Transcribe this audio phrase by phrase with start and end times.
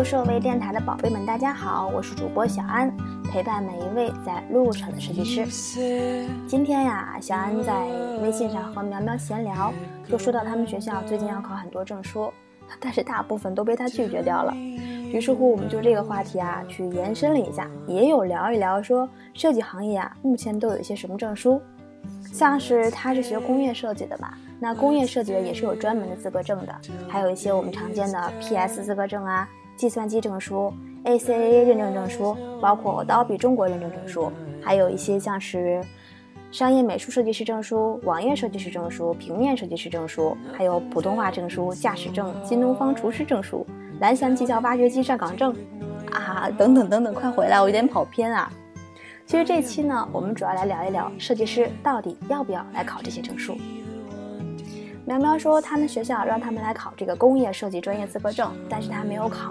[0.00, 2.90] 优设微电台的宝贝们，大家好，我是主播小安，
[3.30, 5.44] 陪伴每一位在路上的设计师。
[6.46, 7.86] 今天呀，小安在
[8.22, 9.70] 微信上和苗苗闲聊，
[10.08, 12.32] 就说到他们学校最近要考很多证书，
[12.80, 14.54] 但是大部分都被他拒绝掉了。
[14.54, 21.60] 于是乎，我们就这个话题啊，去延伸了一下，也有聊一聊说设计行业啊，目前都有一些什么证书，
[22.32, 24.32] 像是他是学工业设计的吧。
[24.58, 26.74] 那工业设计的也是有专门的资格证的，
[27.06, 29.48] 还有一些我们常见的 PS 资格证啊、
[29.80, 30.70] 计算机证书、
[31.04, 34.30] ACAA 认证证书，包括 Adobe 中国认证证书，
[34.60, 35.82] 还有一些像是
[36.50, 43.66] 商业美术设计师证书、网页设计师证书、平面设计师证书，还有普通话证书、驾驶证、新东方厨师证书、
[44.00, 45.56] 蓝翔技校挖掘机上岗证
[46.12, 48.52] 啊，等等等等，快回来，我有点跑偏啊。
[49.24, 53.56] 其实这期呢，我们主要来聊一聊设计师到底要不要来考这些证书。
[55.06, 59.50] 苗苗说，他们学校让他们来考这个工业设计专业资格证，但是他没有考。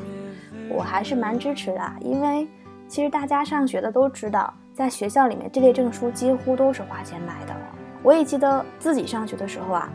[0.70, 2.48] 我还是蛮支持的，因为
[2.88, 7.56] 其实大家上学的都知道，在学校里面这类证书几乎都是花钱买的。
[8.02, 9.89] 我也记得自己上学的时候啊，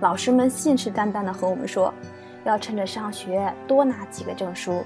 [0.00, 1.92] 老师们信誓旦旦的和我们说，
[2.44, 4.84] 要趁着上学多拿几个证书，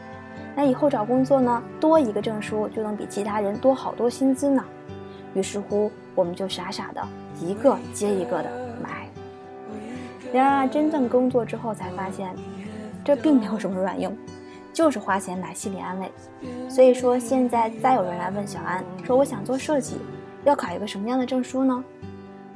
[0.57, 4.65] 那以后找工作呢，多一个证书就能比其他人多好多薪资呢。
[5.35, 7.07] 于是乎，我们就傻傻的
[7.41, 8.51] 一个接一个的
[8.83, 9.07] 买。
[10.33, 12.35] 然而，真正工作之后才发现，
[13.05, 14.17] 这并没有什么卵用，
[14.73, 16.11] 就是花钱买心理安慰。
[16.69, 19.99] 所以说，现在再有人来问小安说：“我想做设计，
[20.45, 21.85] 要考一个什么样的证书呢？”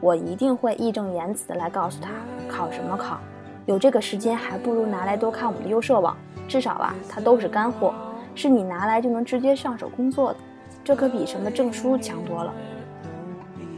[0.01, 2.11] 我一定会义正言辞的来告诉他：
[2.49, 3.19] 考什么考？
[3.65, 7.95] 有这个时间，还不如拿来多看我们的优设网，至少啊，它都是干货，
[8.35, 10.39] 是你拿来就能直接上手工作的，
[10.85, 12.53] 这可比什么证书强多了。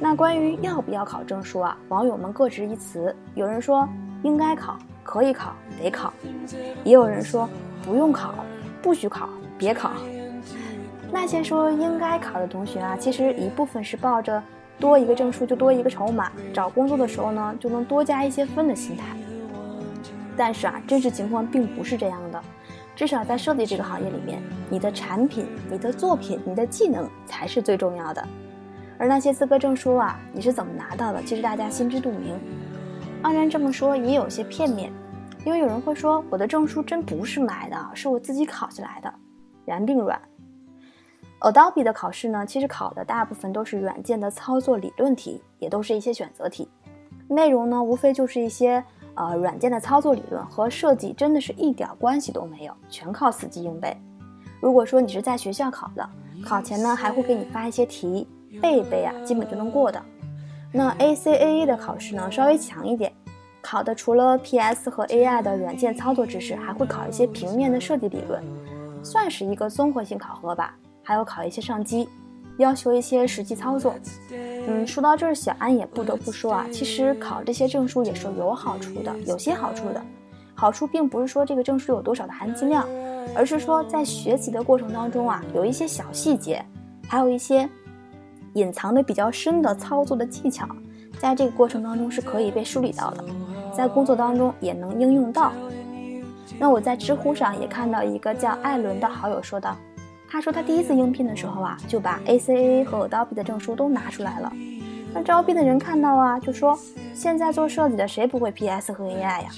[0.00, 3.15] 那关于要不要考证书啊，网友们各执一词。
[3.34, 3.88] 有人说
[4.22, 4.77] 应该考，
[5.08, 6.10] 可以考，得考；
[6.84, 7.48] 也有人说
[7.82, 8.34] 不用考，
[8.82, 9.26] 不许考，
[9.56, 9.92] 别考。
[11.10, 14.42] 那些说应该考的同学啊，其实一部分是抱着
[14.78, 19.16] 多一个证书就多一个筹码，找工作的时候呢就能多加一些分的心态。
[20.36, 22.38] 但是啊，真实情况并不是这样的。
[22.94, 28.22] 至少在设计这个行业里面，你的产品、你的作品、你的技能才是最重要的。
[28.98, 31.22] 而那些资格证书啊，你是怎么拿到的？
[31.22, 32.38] 其实大家心知肚明。
[33.22, 34.92] 当然这么说也有些片面，
[35.44, 39.12] 因为有人会说我的证书真不是买的，是我自己考下来的。
[39.64, 40.20] 然并卵。
[41.40, 46.68] Adobe 的考试呢，其实考的大部分都是软件的操作理论题，也都是一些选择题。
[47.28, 48.82] 内容呢，无非就是一些
[49.14, 53.96] 呃软件的操作理论，和设计真的是一点关系都没有，全靠死记硬背。
[54.60, 56.08] 如果说你是在学校考的，
[56.44, 58.26] 考前呢还会给你发一些题。
[58.62, 60.02] 背一背啊，基本就能过的。
[60.70, 63.10] 那 ACAA 的考试呢，稍微强一点，
[63.62, 68.42] 考的除了 PS 和 AI 的软件操作知识，还会考一些平面的设计理论，
[69.02, 70.74] 算是一个综合性考核吧。
[71.02, 72.06] 还有考一些上机，
[72.58, 73.94] 要求一些实际操作。
[74.30, 80.02] 嗯，说到这儿，小安也不得不说啊，其实考这些证书也是有好处的，有些好处的。
[80.54, 82.86] 好处并不是说这个证书有多少的含金量，
[83.34, 86.62] 而是说在学习的过程当中啊，有一些小细节，
[87.08, 87.66] 还有一些。
[88.58, 90.66] 隐藏的比较深的操作的技巧，
[91.19, 93.24] 在这个过程当中是可以被梳理到的，
[93.76, 95.52] 在工作当中也能应用到。
[96.58, 99.76] 那我在知乎上也看到一个叫艾伦的好友说道，
[100.28, 104.52] 他说他第一次应聘的时候啊，就把 ACAA 和 Adobe 的证书都拿出来了。
[105.14, 106.78] 那招聘的人看到啊，就说
[107.14, 109.48] 现在做设计的谁不会 PS 和 AI 呀？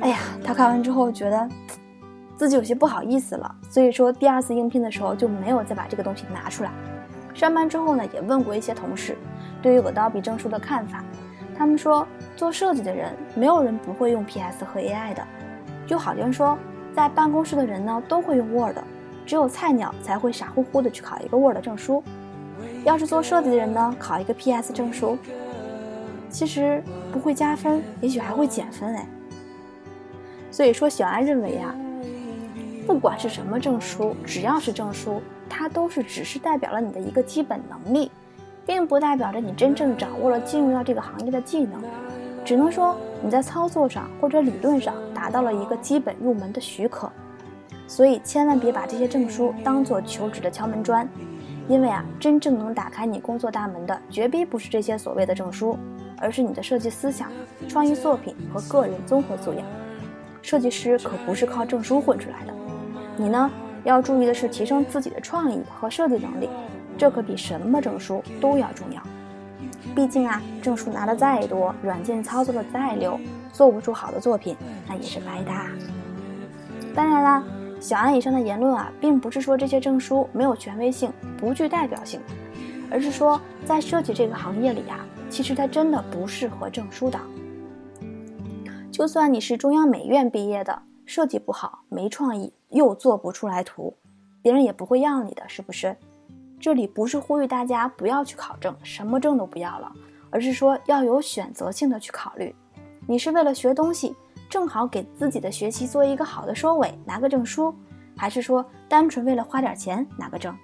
[0.00, 1.48] 哎呀，他看完之后觉得
[2.36, 6.72] 自己有些不好意思了，所以说第二次应聘的时候就没有再把这个东西拿出来。
[7.34, 9.16] 上班之后呢，也问过一些同事
[9.60, 11.02] 对于 Adobe 证书的看法。
[11.56, 15.26] 他们说，做设计的人没有人不会用 PS 和 AI 的，
[15.86, 16.58] 就好像说
[16.94, 18.78] 在办公室的人呢都会用 Word，
[19.26, 22.02] 只有菜鸟才会傻乎乎的去考一个 Word 证书。
[22.84, 25.16] 要是做设计的人呢，考一个 PS 证书，
[26.28, 26.82] 其实
[27.12, 29.06] 不会加分，也许还会减分哎。
[30.50, 31.74] 所以说，小安认为呀，
[32.86, 35.22] 不管是什么证书，只要是证书。
[35.54, 38.10] 它都是只是代表了你的一个基本能力，
[38.64, 41.82] 并不代表着你真正掌握了进入到这个行业的技能，
[42.42, 47.12] 只能说你在操作上或者理论上达到了一个基本入门的许可。
[47.86, 51.06] 所以千万别把这些证书当做求职的敲门砖，
[51.68, 55.78] 因为啊，真正能打开你工作大门的，绝逼不是这些所谓的证书，
[56.18, 57.30] 而是你的设计思想、
[57.68, 59.62] 创意作品和个人综合素养。
[60.40, 62.54] 设计师可不是靠证书混出来的，
[63.16, 63.50] 你呢？
[63.84, 66.48] 要注意的是提升自己的创意和设计能力，
[66.96, 69.02] 这可比什么证书都要重要。
[69.94, 73.18] 毕竟啊，证书拿的再多，软件操作的再溜，
[73.52, 74.56] 做不出好的作品，
[74.88, 75.68] 那也是白搭。
[76.94, 77.44] 当然啦，
[77.80, 82.20] 小安以上的言论啊，并不是说这些证书没有权威性、不具代表性，
[82.90, 87.22] 而是说在设计这个行业里呀，其实它真的不适合证书党。
[88.90, 93.96] 就算你是中央美院毕业的，设计不好、没创意，又做不出来图，
[94.40, 95.96] 别人也不会要你的，是不是？
[96.60, 99.92] 这里不是呼吁大家不要去考证，什么证都不要了，
[100.30, 102.54] 而是说要有选择性的去考虑。
[103.06, 104.14] 你是为了学东西，
[104.48, 107.74] 正好给自己的学习做一个好的收尾，拿个证书，
[108.16, 110.56] 还是说单纯为了花点钱拿个证，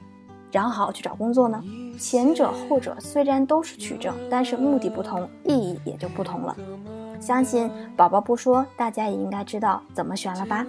[0.52, 1.61] 然后好好去找工作呢？
[1.99, 6.56] 前者后者虽然都是取证，但是目的不同，意义也就不同了。
[7.20, 10.65] 相信宝宝不说，大家也应该知道怎么选了吧？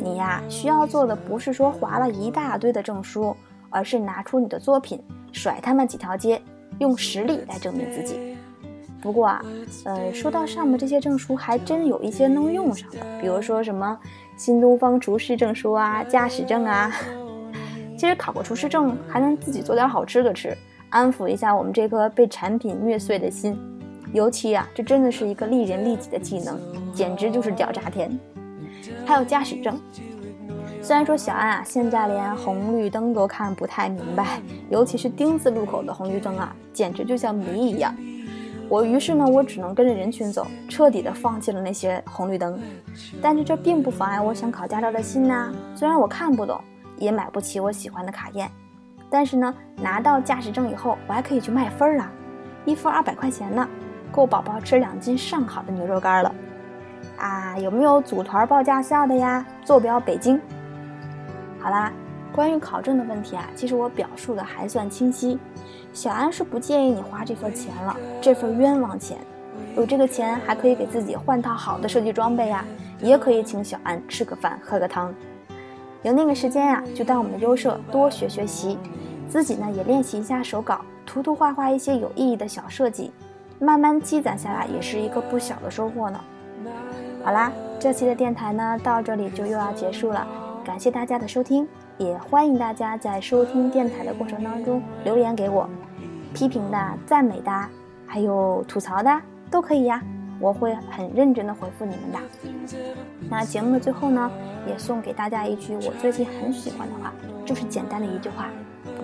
[0.00, 3.36] 你呀，需要做的不是说划了一大堆的证书，
[3.70, 5.02] 而是拿出你的作品，
[5.32, 6.40] 甩他们几条街，
[6.78, 8.36] 用实力来证明自己。
[9.00, 9.44] 不过啊，
[9.84, 13.98] 呃，说到上面这些证书，还真有一些能用上的，比如说什么
[14.36, 16.90] 新东方厨师证书啊、驾驶证啊。
[17.96, 20.56] 其实考个厨师证，还能自己做点好吃的吃，
[20.90, 23.58] 安抚一下我们这颗被产品虐碎的心。
[24.12, 26.58] 尤其啊，这真的是一个利人利己的技能，
[26.92, 28.18] 简直就是屌炸天！
[29.04, 29.78] 还有驾驶证，
[30.80, 34.40] 虽然说小安啊现在连红绿灯都看不太明白，
[34.70, 37.94] 尤其是丁字路口的红绿灯啊，简直就像谜一样。
[38.70, 42.60] 我于是呢，我只能跟着人群走，彻底的放弃了那些红绿灯。
[43.20, 45.52] 但是这并不妨碍我想考驾照的心呐。
[45.74, 46.60] 虽然我看不懂，
[46.98, 48.50] 也买不起我喜欢的卡宴，
[49.08, 52.12] 但是呢，拿到驾驶证以后，我还可以去卖分儿啊，
[52.66, 53.66] 一分二百块钱呢。
[54.18, 56.34] 够宝宝吃两斤上好的牛肉干了，
[57.18, 59.46] 啊，有没有组团报驾校的呀？
[59.64, 60.40] 坐标北京。
[61.60, 61.92] 好啦，
[62.32, 65.38] 关于考证的问题啊，其实我表述的还算清晰。
[65.92, 69.18] 小安是不建议你花这份钱了，这份冤枉钱。
[69.76, 72.64] 有这个钱还可以给自己换套好的设计装备呀，
[72.98, 75.14] 也可以请小安吃个饭喝个汤。
[76.02, 78.80] 有那个时间呀，就到我们的优社多学学习，
[79.28, 83.12] 自己呢也练习一下手稿，涂涂画画一些有意义的小设计。
[83.60, 86.20] 慢慢积攒下来，也是一个不小的收获呢。
[87.24, 90.26] 好啦，这期的电台呢，到这里就又要结束了。
[90.64, 91.66] 感谢大家的收听，
[91.96, 95.68] 也欢迎大家在收听电台的过程当中留言给我，
[96.34, 97.50] 批评的、赞美的，
[98.06, 99.20] 还有吐槽的
[99.50, 100.02] 都可以呀，
[100.38, 102.18] 我会很认真的回复你们的。
[103.28, 104.30] 那节目的最后呢，
[104.66, 107.12] 也送给大家一句我最近很喜欢的话，
[107.44, 108.46] 就是简单的一句话：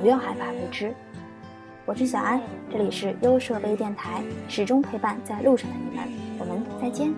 [0.00, 0.94] 不要害怕未知。
[1.86, 2.40] 我是小安，
[2.72, 6.08] 这里是优设微电台，始终陪伴在路上的你们，
[6.38, 7.12] 我们再见。